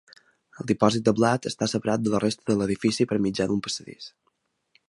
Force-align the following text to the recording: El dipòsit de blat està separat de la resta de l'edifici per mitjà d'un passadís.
El 0.61 0.67
dipòsit 0.71 1.03
de 1.09 1.13
blat 1.19 1.45
està 1.51 1.69
separat 1.73 2.05
de 2.07 2.13
la 2.15 2.23
resta 2.25 2.49
de 2.51 2.57
l'edifici 2.63 3.09
per 3.13 3.23
mitjà 3.27 3.51
d'un 3.53 3.65
passadís. 3.69 4.13